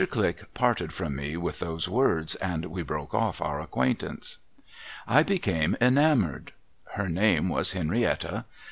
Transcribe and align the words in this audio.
Click 0.09 0.51
parted 0.55 0.91
from 0.91 1.15
me 1.15 1.37
with 1.37 1.59
those 1.59 1.87
words, 1.87 2.33
and 2.37 2.65
we 2.65 2.81
broke 2.81 3.13
oft' 3.13 3.39
our 3.39 3.61
acquaintance. 3.61 4.37
I 5.07 5.21
became 5.21 5.77
enamoured. 5.79 6.53
Her 6.95 7.07
name 7.07 7.49
was 7.49 7.73
Henrietta. 7.73 8.45